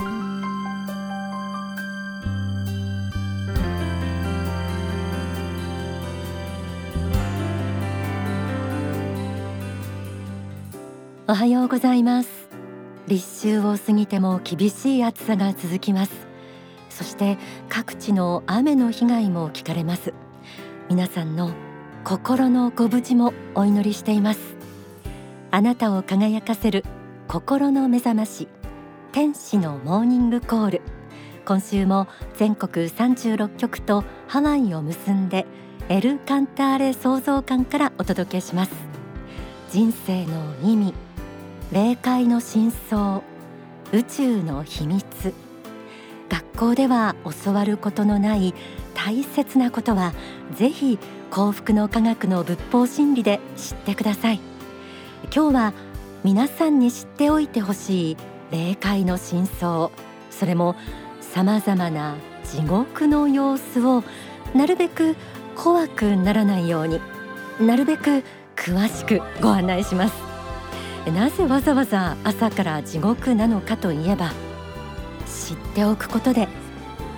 [0.00, 0.04] お
[11.34, 12.48] はようございます。
[13.08, 16.12] 立秋を過ぎても厳しい暑さが続きます。
[16.90, 17.36] そして
[17.68, 20.14] 各地の雨の被害も聞かれます。
[20.88, 21.50] 皆さんの
[22.04, 24.40] 心のご無事もお祈りしています。
[25.50, 26.84] あなたを輝かせる
[27.26, 28.46] 心の目覚まし。
[29.18, 30.80] 天使のモーニングコール。
[31.44, 35.44] 今週も全国36局とハワイを結んで
[35.88, 38.70] エル・カンターレ創造館からお届けします。
[39.72, 40.94] 人生の意味
[41.72, 43.22] 霊界の真相
[43.90, 45.34] 宇宙の秘密。
[46.28, 48.54] 学校では教わることのない
[48.94, 50.12] 大切なことは
[50.54, 50.96] ぜひ
[51.32, 54.40] 幸福の科学の仏法真理で知ってください。
[55.34, 55.72] 今日は
[56.22, 58.16] 皆さんに知っておいてほしい
[58.50, 59.90] 霊界の真相。
[60.30, 60.76] それも
[61.20, 64.02] 様々な地獄の様子を
[64.54, 65.16] なるべく
[65.56, 67.00] 怖くならないように
[67.60, 68.22] なるべく
[68.56, 70.14] 詳しくご案内します。
[71.12, 74.32] なぜわざわざ朝から地獄なのかといえば
[75.26, 76.48] 知っておくことで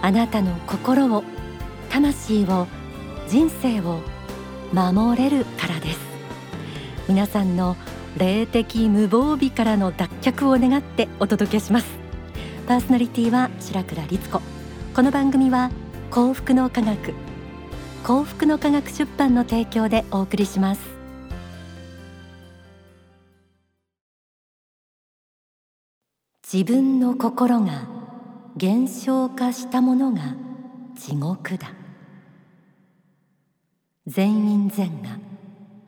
[0.01, 1.25] あなたの心を
[1.91, 2.69] 魂を
[3.29, 4.01] 人生を
[4.73, 5.99] 守れるからです。
[7.09, 7.77] 皆さんの
[8.17, 11.87] 霊的無防備からの脱却を願ってお届けします。
[12.67, 14.41] パーソナリティは白倉律子。
[14.95, 15.71] この番組は
[16.11, 17.15] 幸福の科学
[18.03, 20.81] 幸福の科学出版の提供でお送りします。
[26.53, 27.87] 自分の心が
[28.57, 30.35] 減少化したものが
[30.97, 31.73] 地獄だ。
[34.07, 35.11] 善因善が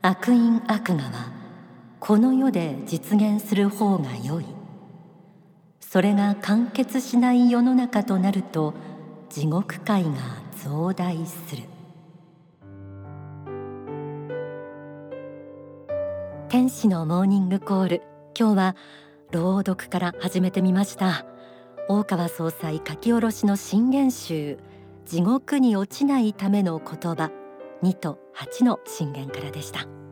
[0.01, 1.32] 悪因悪がは
[2.05, 4.45] この世で実現する方が良い。
[5.79, 8.73] それが完結しない世の中となると
[9.29, 10.11] 地獄界が
[10.61, 11.63] 増大する。
[16.49, 18.01] 天使のモーニングコール
[18.37, 18.75] 今日は
[19.31, 21.25] 朗読から始めてみました。
[21.87, 24.57] 大川総裁書き下ろしの新言集
[25.05, 27.31] 地獄に落ちないための言葉
[27.81, 30.02] 2と8の新言からでした。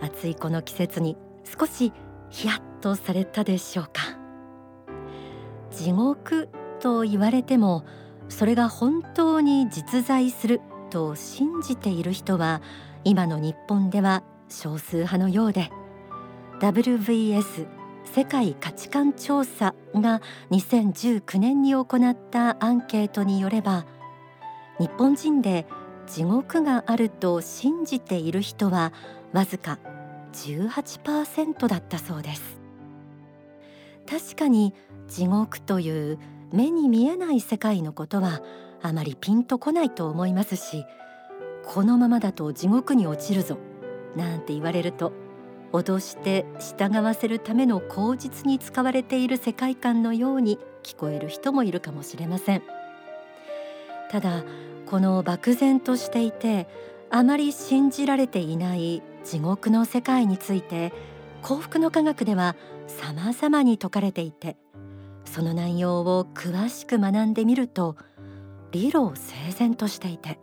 [0.00, 1.92] 暑いこの季節に少し
[2.30, 4.18] ヒヤッとされたでしょうか。
[5.70, 6.48] 地獄
[6.80, 7.84] と言われても
[8.28, 12.62] それが本当に実在すると信じている人は
[13.04, 15.70] 今の日本では少数派のようで
[16.60, 17.66] WVS
[18.04, 23.84] 世界価値観調査が2019年に行ったアンケートによれば
[24.78, 25.66] 日本人で
[26.06, 28.92] 地獄があると信じている人は
[29.32, 29.78] わずか
[30.32, 32.60] 18%だったそうです。
[34.08, 34.72] 確かに
[35.08, 36.18] 地獄という
[36.52, 38.40] 目に見えない世界のことは
[38.82, 40.84] あまりピンとこないと思いますし
[41.64, 43.58] このままだと地獄に落ちるぞ
[44.14, 45.12] なんて言われると
[45.72, 52.62] 脅して従わせるための口実に使われている世界観のように聞こえる人もいるかもしれません。
[54.08, 54.44] ただ
[54.86, 56.68] この漠然としていて
[57.10, 60.92] あまり信じられていない地獄の世界について
[61.42, 64.56] 幸福の科学では様々に説かれていて
[65.24, 67.96] その内容を詳しく学んでみると
[68.70, 70.38] 理路整然としていて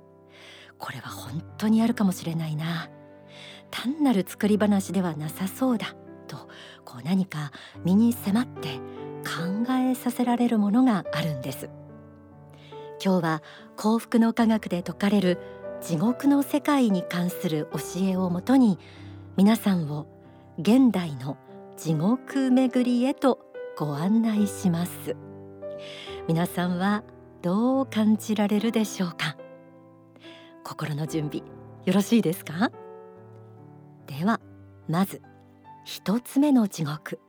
[0.78, 2.90] これは本当にあるかもしれないな。
[3.74, 5.96] 単なる作り話ではなさそうだ
[6.28, 6.38] と
[6.86, 7.52] こう何か
[7.84, 8.78] 身に迫って
[9.26, 11.70] 考えさせられるものがあるんです。
[13.04, 13.44] 今日は
[13.76, 15.38] 幸福の科学で説かれる
[15.82, 18.80] 地獄の世界に関する教えをもとに
[19.36, 20.08] 皆さんを
[20.58, 21.38] 現代の
[21.76, 23.40] 地獄巡りへと
[23.78, 25.18] ご案内します。
[26.30, 27.04] 皆さんは
[27.42, 29.36] どう感じられるでしょうか？
[30.64, 31.46] 心の準備
[31.84, 32.72] よろしいですか？
[34.08, 34.40] では
[34.88, 35.22] まず
[35.84, 37.20] 一つ目の地獄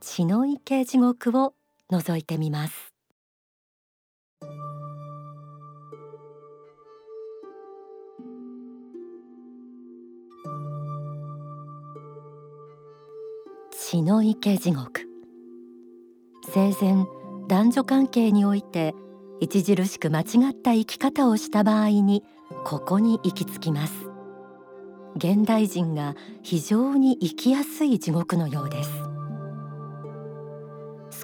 [0.00, 1.54] 血の池地獄を
[1.92, 2.92] 覗いてみます。
[13.90, 15.08] 血の池地獄。
[16.52, 17.06] 生前
[17.48, 18.94] 男女関係において
[19.42, 22.22] 著しく間違った生き方をした場合に
[22.66, 23.94] ここに行き着きます。
[25.16, 28.90] 現代人が非常に生きやすい地獄のようです。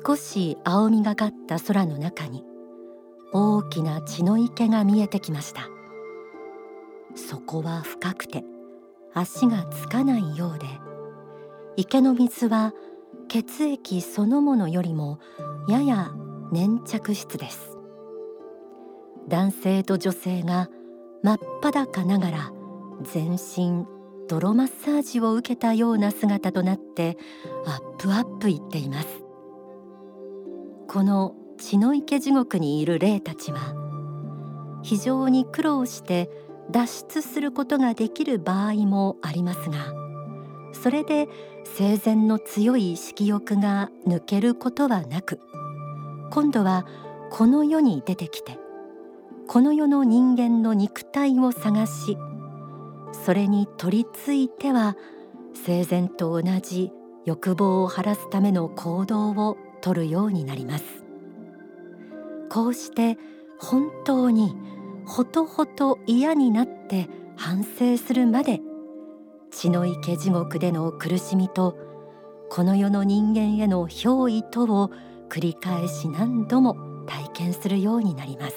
[0.03, 2.45] 少し青みがかった空の中に
[3.35, 5.69] 大きな血の池が見えてきました。
[7.15, 8.43] そこは深くて
[9.13, 10.65] 足がつかないようで
[11.77, 12.73] 池の水は
[13.29, 15.19] 血液そのものよりも
[15.69, 16.13] やや
[16.53, 17.77] 粘着質です。
[19.29, 20.69] 男性と女性が
[21.23, 22.53] 真っ裸ながら
[23.03, 23.87] 全身
[24.29, 27.17] 泥マッサージを受けたような姿となって
[27.67, 29.09] アップアップ言っています。
[30.87, 33.75] この血の池地獄にいる霊たちは
[34.83, 36.31] 非常に苦労して
[36.71, 40.04] 脱出することができる場合もありますが
[40.75, 41.29] それで
[41.65, 45.41] 生前の強い色欲が抜けることはなく
[46.31, 46.87] 今度は
[47.31, 48.59] この世に出てきて
[49.47, 52.17] この世の人間の肉体を探し
[53.25, 54.97] それに取り付いては
[55.55, 56.93] 生前と同じ
[57.25, 60.85] 欲望を晴らすための行動をとるようになります。
[62.51, 63.19] こうして
[63.59, 64.55] 本当に
[65.07, 68.61] ほとほと嫌になって反省するまで
[69.55, 71.79] 血の池地獄での苦しみと
[72.51, 74.91] この世の人間への憑依とを
[75.29, 78.57] 繰り返し何度も体験するようになります。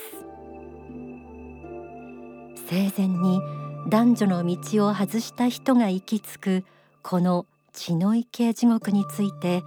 [2.69, 3.39] 生前に
[3.87, 6.65] 男女の道を外した人が行き着く
[7.01, 9.63] この血の池地獄について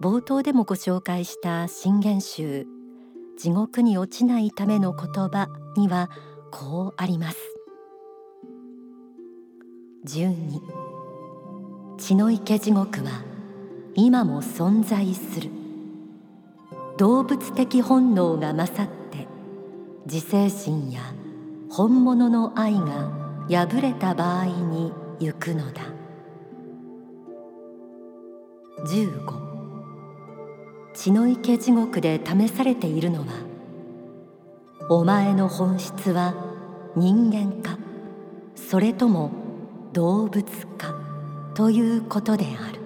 [0.00, 2.66] 冒頭でもご紹介した信玄集
[3.36, 6.08] 地獄に落ちないための言葉には
[6.50, 7.57] こうあります。
[10.08, 10.62] 12
[11.98, 13.22] 血の池地獄は
[13.94, 15.50] 今も存在する。
[16.96, 19.28] 動物的本能が勝って
[20.06, 21.02] 自制心や
[21.68, 23.10] 本物の愛が
[23.50, 25.82] 破れた場合に行くのだ。
[28.86, 29.10] 15
[30.94, 33.26] 血の池地獄で試されているのは
[34.88, 36.34] お前の本質は
[36.96, 37.76] 人間か？
[38.54, 39.37] それとも
[39.98, 40.44] 動物
[40.76, 40.94] か
[41.54, 42.80] ということである。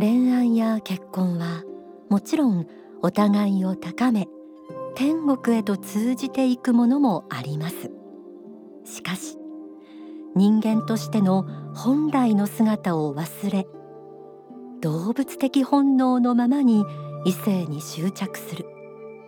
[0.00, 1.62] 恋愛や結婚は
[2.08, 2.66] もちろん
[3.00, 4.26] お互いを高め
[4.96, 7.92] 天国へと通じていくものもあります。
[8.84, 9.38] しかし
[10.34, 11.44] 人間としての
[11.76, 13.68] 本来の姿を忘れ
[14.80, 16.84] 動物的本能のままに
[17.24, 18.66] 異性に執着する。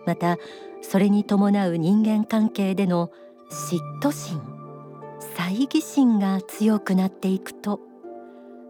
[0.05, 0.37] また
[0.81, 3.11] それに伴う人間関係での
[3.49, 4.41] 嫉妬心
[5.35, 7.79] 猜疑心が強くなっていくと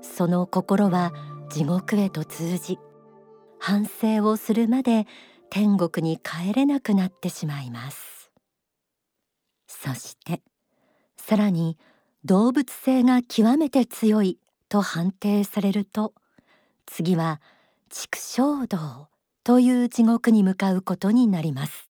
[0.02, 1.14] その心は
[1.50, 2.80] 地獄へと通じ
[3.60, 5.06] 反省をするまで
[5.50, 8.32] 天国に帰れなくなってしまいます。
[9.68, 10.42] そして
[11.18, 11.78] さらに
[12.24, 16.14] 動物性が極めて強いと判定されると
[16.86, 17.42] 次は
[17.90, 19.10] 畜生道
[19.44, 21.91] という地獄に向かうことになります。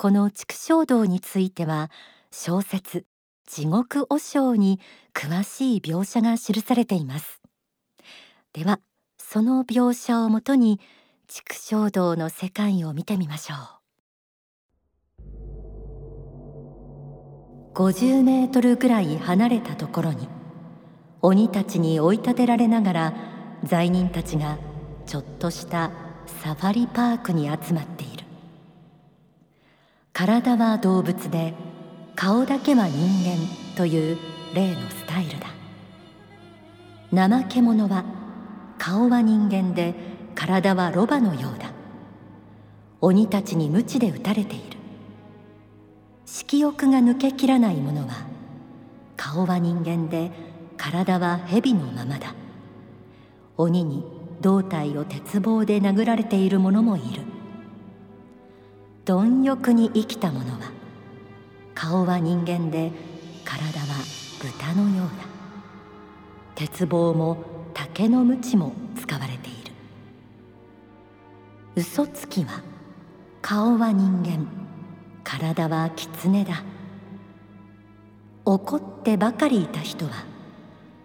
[0.00, 1.90] この畜生道については
[2.30, 3.04] 小説
[3.46, 4.80] 地獄和尚に
[5.12, 7.42] 詳しい描写が記されています。
[8.54, 8.80] では
[9.18, 10.80] その描写をもとに
[11.28, 13.58] 畜生道の世界を見てみましょう。
[17.74, 20.30] 50メートルぐらい離れたところに
[21.20, 23.14] 鬼たちに追い立てられながら
[23.64, 24.56] 罪人たちが
[25.04, 25.90] ちょっとした
[26.42, 28.09] サファリパークに集まっている
[30.20, 31.54] 体は動物で
[32.14, 33.38] 顔だけは人間
[33.74, 34.18] という
[34.54, 35.46] 例のスタイルだ。
[37.10, 38.04] 怠け者は
[38.76, 39.94] 顔は人間で
[40.34, 41.72] 体はロバのようだ。
[43.00, 44.76] 鬼たちに鞭で打たれている。
[46.26, 48.26] 色欲が抜けきらない者は
[49.16, 50.30] 顔は人間で
[50.76, 52.34] 体は蛇のままだ。
[53.56, 54.04] 鬼に
[54.42, 57.39] 胴体を鉄棒で殴られている者もいる。
[59.10, 60.70] 貪欲に生きた者は
[61.74, 62.92] 顔は人間で
[63.44, 63.86] 体は
[64.40, 65.24] 豚のようだ。
[66.54, 67.42] 鉄棒も
[67.74, 69.72] 竹の鞭も使われている。
[71.74, 72.62] 嘘つきは
[73.42, 74.46] 顔は人間。
[75.24, 76.62] 体は狐だ。
[78.44, 80.12] 怒ってばかりいた人は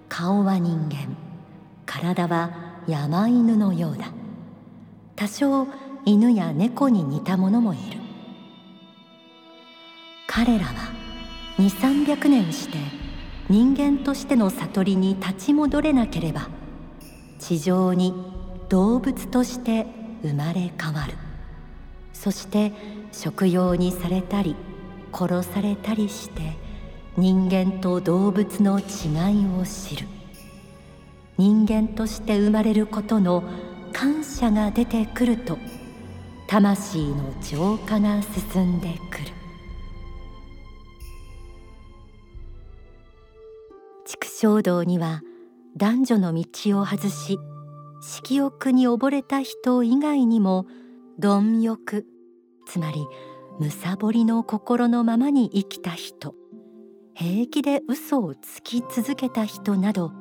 [0.10, 1.16] 顔は人間。
[1.88, 2.52] 体は
[2.88, 4.12] 山犬のようだ。
[5.16, 5.68] 多少
[6.06, 7.95] 犬や猫に似たものもいる。
[10.36, 10.92] 彼らは
[11.60, 12.78] 2 3 0 0年して
[13.48, 16.50] 人間としての悟りに立ち戻れなければ
[17.40, 18.14] 地上に
[18.68, 19.88] 動物として
[20.24, 21.14] 生まれ変わる。
[22.12, 22.74] そして
[23.14, 24.58] 食用にされたり
[25.14, 26.58] 殺されたりして
[27.16, 30.06] 人間と動物の違いを知る。
[31.38, 33.42] 人間として生まれることの
[33.94, 35.58] 感謝が出てくると
[36.48, 38.22] 魂の浄化が
[38.54, 39.45] 進んでくる。
[44.46, 45.24] 畜生道には
[45.76, 47.40] 男女の道を外し
[48.00, 50.68] 色欲に溺れた人以外にも
[51.18, 52.06] 貪欲
[52.68, 53.08] つまり
[53.60, 56.36] むさぼりの心のままに生きた人
[57.16, 60.12] 平気で嘘をつき続けた人など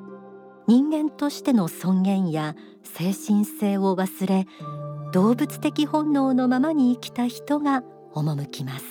[0.66, 4.46] 人間としての尊厳や精神性を忘れ
[5.12, 7.82] 動物的本能のままに生きた人が
[8.14, 8.84] 赴きます。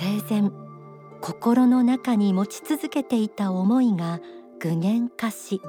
[0.00, 0.61] 生前
[1.22, 4.20] 心の中に持ち続けていた思いが
[4.58, 5.62] 具現化し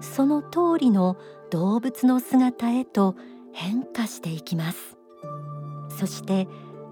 [0.00, 1.16] その通りの
[1.50, 3.16] 動物の姿へと
[3.52, 4.96] 変化していきます。
[5.98, 6.46] そして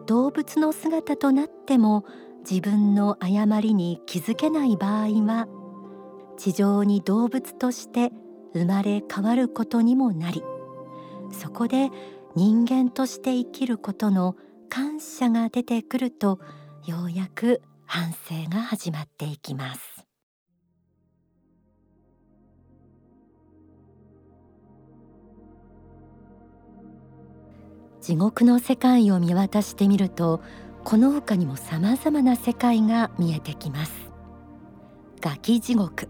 [0.07, 2.05] 動物の姿となっても
[2.49, 5.47] 自分の誤りに気づけない場合は
[6.37, 8.11] 地上に動物として
[8.53, 10.43] 生まれ変わることにもなり
[11.31, 11.91] そこで
[12.35, 14.37] 人間として生きることの
[14.69, 16.41] 感謝が出てくると
[16.85, 19.81] ようやく反省が始まっていきます。
[28.01, 30.41] 地獄の世界を見渡してみると
[30.85, 33.93] この他にも様々な世界が見えてきます。
[35.21, 36.09] ガキ地獄。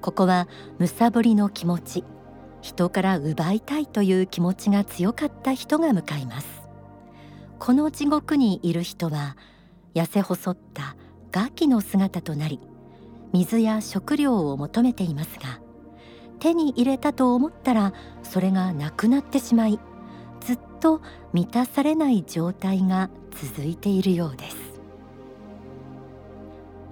[0.00, 0.46] ここは
[0.78, 2.04] むさぼりの気持ち。
[2.60, 6.68] 人から奪いたいという気持ちが強かった人が向かいます。
[7.58, 9.36] この地獄にいる人は
[9.98, 10.96] 痩せ細った
[11.32, 12.60] ガキの姿となり
[13.32, 15.60] 水や食料を求めていますが
[16.38, 19.80] 手に入れたと思ったらそれがなくなってしまい
[20.40, 21.02] ずっと
[21.32, 24.56] 満たされない状態が続いているようです。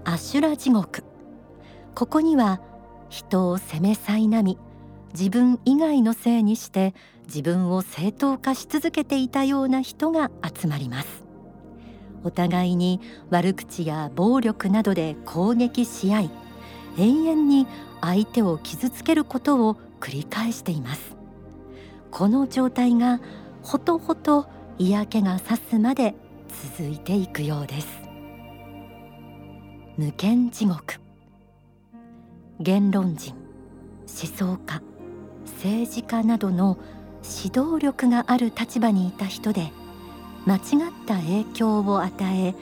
[0.04, 1.04] アシュラ地獄。
[1.94, 2.60] ここには
[3.08, 4.58] 人を責め苛み
[5.14, 6.94] 自分以外のせいにして
[7.26, 11.25] 自分を正当化し続けていたような人が集まります。
[12.24, 16.30] お互いに悪口や暴力などで攻撃し合い
[16.98, 17.66] 永遠に
[18.00, 21.16] 相手を傷つけることを繰り返しています。
[22.10, 23.20] この状態が
[23.62, 24.46] ほとほと
[24.78, 26.14] 嫌気がさすまで
[26.78, 27.88] 続いていくようです。
[29.96, 31.00] 無権地獄。
[32.60, 33.34] 言論人
[34.06, 34.82] 思想家
[35.44, 36.78] 政治家などの
[37.22, 39.72] 指導力がある立場にいた人で
[40.46, 40.62] 間違っ
[41.06, 42.54] た影響を与え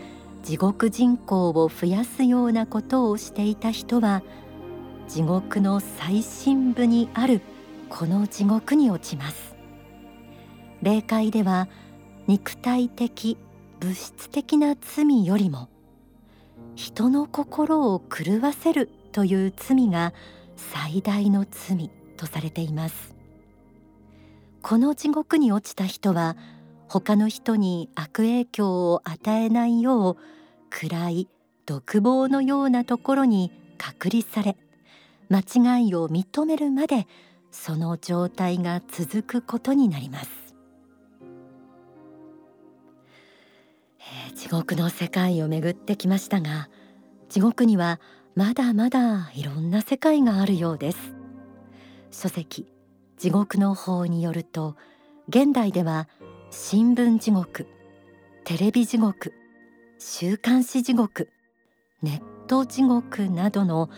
[0.42, 4.22] 地獄人口を増やすようなことをしていた人は
[5.06, 7.42] 地獄の最深部にある
[7.90, 9.54] この地獄に落ちます。
[10.82, 11.68] 霊界では
[12.26, 13.36] 肉体的
[13.80, 15.68] 物質的な罪よりも
[16.74, 20.14] 人の心を狂わせるという罪が
[20.56, 23.14] 最大の罪とされています。
[24.62, 26.36] この地獄に落ちた人は
[27.00, 30.16] 他の人に悪影響を与えないよう
[30.70, 31.28] 暗い
[31.66, 34.56] 独房のようなところに隔離され
[35.28, 37.08] 間違いを認めるまで
[37.50, 40.28] その状態が続くことになります、
[43.98, 46.68] えー、地獄の世界を巡ってきましたが
[47.28, 47.98] 地獄には
[48.36, 51.14] まだまだいろんな世界があるようです。
[52.10, 52.66] 書籍
[53.16, 54.76] 地獄の法によると
[55.28, 56.08] 現代では
[56.56, 57.66] 新聞地獄
[58.44, 59.34] テレビ地獄
[59.98, 61.28] 週刊誌地獄
[62.00, 63.90] ネット地獄などの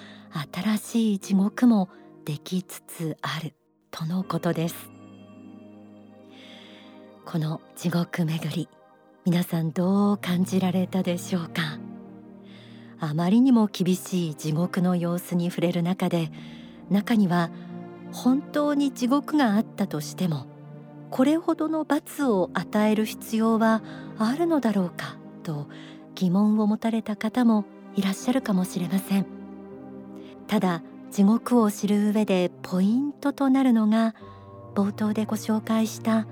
[0.55, 1.91] 新しい地獄も
[2.25, 3.53] できつつある
[3.91, 4.75] とのことです。
[7.27, 8.69] この地獄巡り
[9.27, 11.79] 皆さんどう感じられたでしょうか？
[12.99, 16.33] あまりにも厳しい地獄の様子に触れる中で
[16.89, 17.51] 中には
[18.13, 20.47] 本当に地獄があったとしても
[21.11, 23.83] これほどの罰を与える必要は
[24.19, 25.69] あるのだろうかと
[26.15, 29.27] 疑問を持たれた方もいらっしゃるかもしれません。
[30.47, 34.15] ただ地獄を知る上でポイントとなるのが
[34.75, 36.27] 冒頭でご紹介した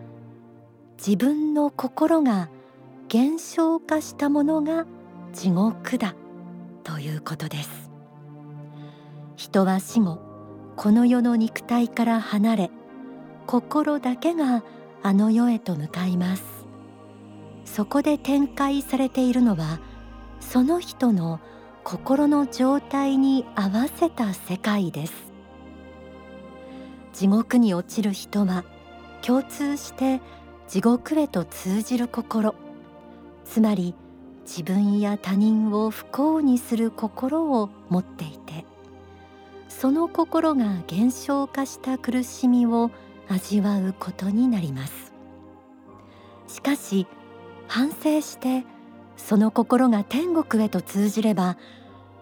[0.99, 2.51] 自分の心が
[3.09, 4.87] 減少化したものが
[5.33, 6.15] 地獄だ
[6.83, 7.91] ということです。
[9.37, 10.21] 人は死後
[10.77, 12.71] この世の肉体から離れ
[13.47, 14.63] 心だけが
[15.03, 16.43] あの世へと向かいます。
[17.65, 19.81] そこで展開されているのは
[20.41, 21.41] その人の
[21.83, 25.13] 心の状態に合わせた世界です。
[27.13, 28.65] 地獄に落ちる人は
[29.23, 30.21] 共通して
[30.69, 32.55] 地獄へと通じる心。
[33.45, 33.95] つまり
[34.45, 38.65] 自分や他人を不幸にする心を持っていて
[39.69, 42.91] その心が減少化した苦しみを
[43.29, 45.13] 味わうことになります。
[46.47, 47.07] しかし
[47.69, 48.65] 反省して
[49.17, 51.57] その心が天国へと通じれば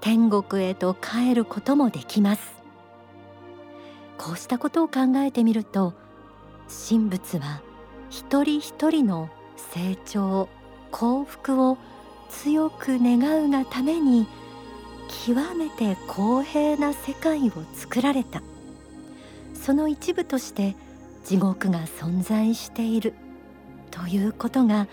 [0.00, 2.62] 天国へと帰ることもできます。
[4.18, 5.94] こうしたことを考えてみると
[6.88, 7.60] 神仏は
[8.10, 10.48] 一人一人の成長
[10.90, 11.78] 幸福を
[12.28, 14.26] 強く願うがために
[15.26, 18.42] 極めて公平な世界を作られた。
[19.54, 20.76] その一部として
[21.24, 23.14] 地獄が存在している。
[23.90, 24.88] ということが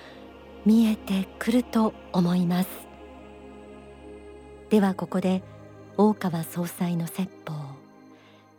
[0.66, 2.70] 見えてくると思います。
[4.70, 5.42] ではここで
[5.98, 7.54] 大川総裁の説法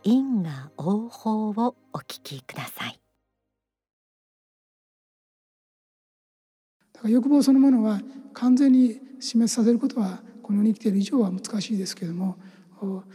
[0.03, 2.99] 因果応報をお聞きください。
[6.93, 8.01] だから欲望そのものは
[8.33, 12.35] 完全に示滅させることはこの世に生きている以上は難しいですけれども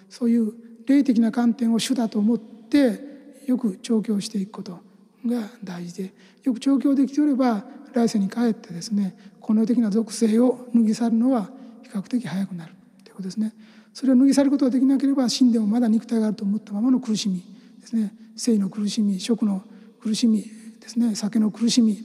[0.08, 0.52] そういう
[0.86, 3.15] 霊的な観点を主だと思って
[3.46, 4.80] よく調教していくこと
[5.24, 6.12] が大事で
[6.42, 11.48] よく調教できておれば来世に帰ってですねこの世的な属性を脱ぎ去るのは
[11.82, 12.72] 比較的早くなる
[13.04, 13.54] ということですね。
[13.94, 17.42] それを脱ぎ去ることができなければ死んでもまだ肉体があると思ったままの苦しみ
[17.80, 18.12] ですね。
[18.36, 19.62] 生の苦しみ食の
[20.00, 20.42] 苦しみ
[20.80, 21.14] ですね。
[21.14, 21.96] 酒の苦しみ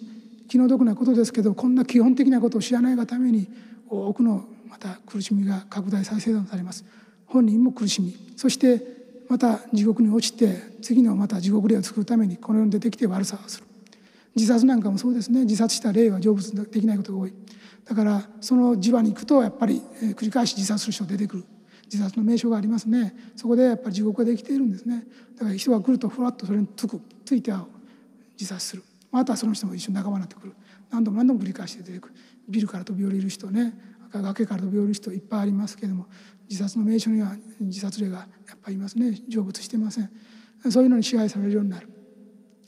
[0.48, 3.48] 気の毒なことですけどこんな基本的なことを知らないがために
[3.90, 6.86] 多くのまた苦しみが拡大再生されます。
[7.26, 8.16] 本人も苦しみ。
[8.38, 9.01] そして
[9.32, 13.66] また地獄に落ちて次のまた地獄霊を作るためにこの世に出てきて悪さをする。
[14.36, 15.46] 自殺なんかもそうですね。
[15.46, 17.34] 自殺した霊は成仏できないことが多い。
[17.86, 21.46] だからその磁場に行くとやっぱり繰り返し自殺する人が出てくる。
[21.86, 23.16] 自殺の名称がありますね。
[23.38, 25.06] そこでやっぱり地獄ができているんですね。
[25.38, 27.00] だから人が来るとふわっとそれにつく。
[27.24, 27.66] ついては
[28.38, 28.84] 自殺する。
[29.14, 30.54] またその人も一緒に仲間になってくる。
[30.90, 32.16] 何度も何度も繰り返して出てくる。
[32.50, 33.74] ビルから飛び降りる人ね。
[34.12, 36.08] 崖から飛び降りる人いっぱいありますけれども。
[36.52, 39.18] 自殺の名称には自殺例がやっぱりいますね。
[39.30, 40.12] 成仏してません。
[40.70, 41.88] そういうのに支配されるようになる。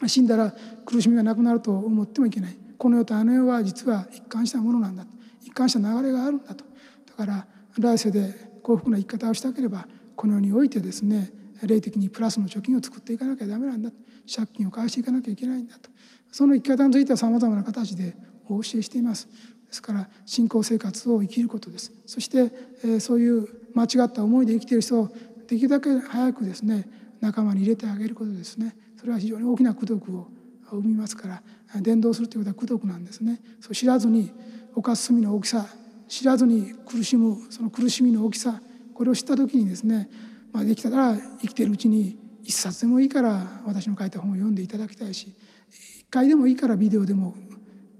[0.07, 2.57] 死んだら苦しみがなくなると思ってもいけない。
[2.77, 5.05] この世とあの世は実は一貫したものなんだ。
[5.41, 6.63] 一貫した流れがあるんだと。
[7.07, 7.45] だから
[7.77, 9.85] 来世で幸福な生き方をしたければ
[10.15, 13.91] この世においてですね霊的にプラスの貯金を作っていかなきゃダメなんだ
[14.34, 15.89] 借金を返していかなきゃいけないんだと。
[16.31, 18.15] その生き方についてはさまざまな形で
[18.47, 19.27] お教えしています。
[19.73, 21.91] ですから信仰生活を生きることです。
[22.05, 22.51] そして、
[22.84, 25.09] えそういう間違った思いで生きている人を
[25.47, 26.88] できるだけ早くですね
[27.19, 28.75] 仲間に入れてあげることですね。
[28.99, 30.27] それは非常に大きな功徳を
[30.69, 31.41] 生みますから
[31.81, 33.41] 伝道するということは功徳なんですね。
[33.59, 34.31] そう知らずに
[34.75, 35.65] 犯す罪の大きさ
[36.07, 38.62] 知らずに苦しむその苦しみの大きさ
[38.93, 40.09] これを知った時にですね、
[40.51, 45.33] まあ、できたら生きているうちに一冊でもいいから私の書いた本を読んでいただきたいし
[45.71, 47.36] 一回でもいいからビデオでも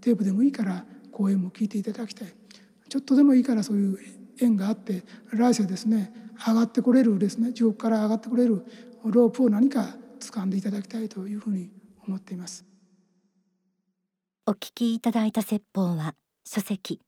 [0.01, 2.33] テープでもいいから講演も聞いていただきたい。
[2.89, 3.97] ちょっとでもいいからそういう
[4.39, 6.13] 縁があって来世ですね
[6.48, 8.65] 上がってこれるですね地獄から上がってこれる
[9.04, 11.69] ロープを何か掴んでいただきたいというふうに
[12.08, 12.65] 思っています。
[14.46, 16.15] お聞きいただいた説法は
[16.46, 17.00] 書籍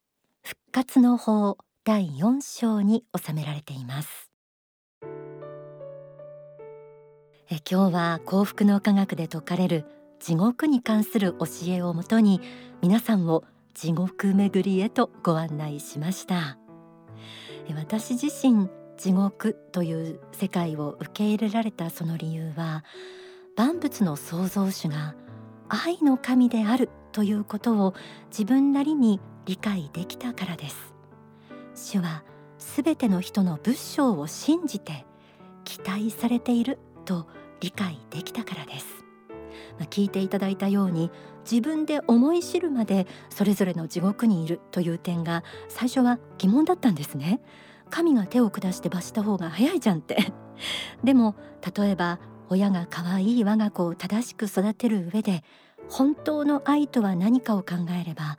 [0.41, 4.31] 復活の法第4章に収められています。
[7.49, 9.85] え今日は幸福の科学で説かれる
[10.19, 12.41] 地獄に関する教えをもとに
[12.81, 16.57] 皆さんを地獄巡りへとご案内しました。
[17.73, 22.83] 私自身地獄という世界を受け入れられたその理由は
[23.55, 25.15] 万物の創造主が
[25.69, 27.93] 愛の神であるということを
[28.29, 30.93] 自分なりに理解できたからです。
[31.73, 32.23] 主は
[32.57, 35.05] すべての人の仏性を信じて
[35.63, 37.27] 期待されていると
[37.59, 39.05] 理解できたからです。
[39.89, 41.11] 聞いていただいたように
[41.49, 47.41] 自分で思い知るまでそれぞれの地獄にいるという点が最初は疑問だったんですね。
[47.89, 50.17] 神が手を下して罰した方が早いじゃんって。
[51.03, 51.35] でも
[51.77, 55.43] 例えば親が可愛い我が子を正しく育てる上で
[55.89, 58.37] 本当の愛とは何かを考えれば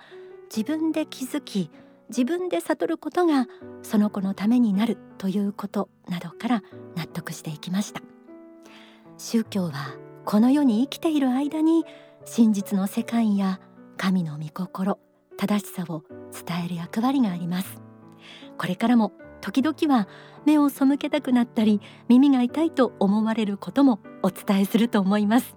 [0.55, 1.71] 自分で気づき
[2.09, 3.47] 自分で悟ることが
[3.83, 6.63] その子のためになるということなどから
[6.95, 8.01] 納得していきました。
[9.19, 11.85] 宗教はこの世に生きている間に
[12.27, 13.61] 真実の世界や
[13.97, 14.99] 神の御心
[15.39, 17.81] 正しさを伝える役割があります。
[18.59, 20.09] これからも時々は
[20.45, 25.57] 目を背けたくなったり耳が痛いと思われることもお伝えすると思います。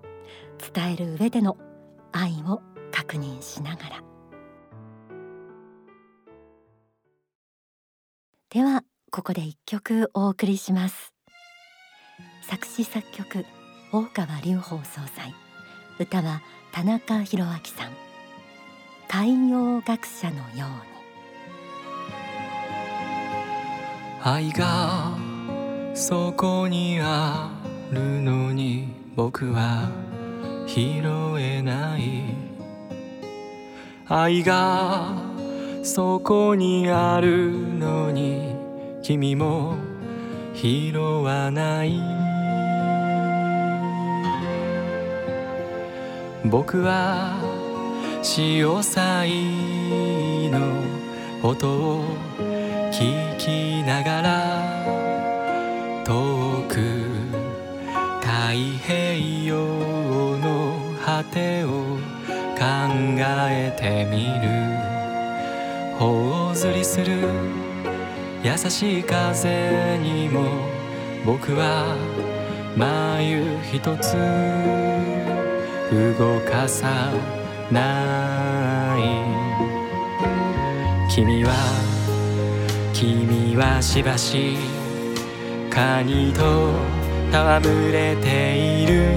[0.73, 1.57] 伝える上での
[2.11, 4.03] 愛を確認しながら。
[8.51, 11.13] ではここで一曲お送りします。
[12.43, 13.45] 作詞作曲
[13.91, 15.48] 大川隆法総裁。
[15.99, 17.91] 歌は田中宏明さん。
[19.09, 20.65] 海洋学者のように。
[24.23, 25.17] 愛が
[25.93, 27.51] そこにあ
[27.91, 29.89] るのに僕は
[30.65, 31.01] 拾
[31.37, 32.23] えない。
[34.07, 35.17] 愛が
[35.83, 38.55] そこにあるのに
[39.03, 39.75] 君も
[40.53, 42.18] 拾わない。
[46.45, 47.37] 僕は
[48.23, 50.59] 潮騒の
[51.43, 52.03] 音を
[52.91, 54.83] 聞きながら
[56.05, 56.75] 遠く
[58.21, 58.27] 太
[58.85, 59.57] 平洋
[60.37, 61.97] の果てを
[62.57, 62.61] 考
[63.19, 67.29] えてみる頬ずりする
[68.43, 70.45] 優しい風にも
[71.25, 71.95] 僕は
[72.77, 74.88] 眉一つ
[75.91, 77.11] 動かさ
[77.71, 79.01] ない。
[81.11, 81.51] 君は
[82.93, 84.55] 君はしばし
[85.69, 86.71] カニと
[87.31, 89.09] 戯れている。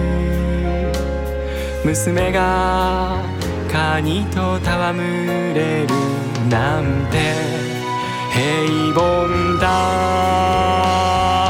[1.84, 3.18] 娘が
[3.70, 4.94] カニと戯
[5.54, 5.88] れる
[6.48, 7.34] なんて
[8.32, 11.41] 平凡だ。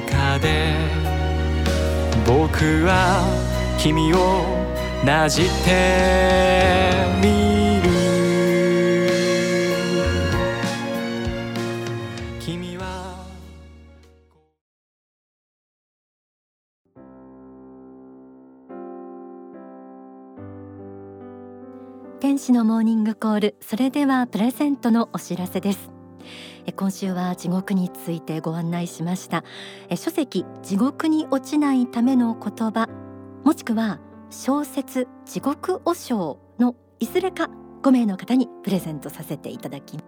[0.00, 0.74] 中で
[2.26, 3.22] 僕は
[3.78, 4.42] 君を
[5.04, 7.90] なじってみる。
[12.40, 13.18] 君は
[22.18, 23.56] 天使のモーニングコール。
[23.60, 25.91] それではプレゼントのお知らせです。
[26.70, 29.44] 今週は地獄についてご案内しました。
[29.96, 32.88] 書籍地獄に落ちないための言葉
[33.44, 33.98] もしくは
[34.30, 37.50] 小説地獄和尚のいずれか
[37.82, 39.98] 5名の方にプレゼントさせていただき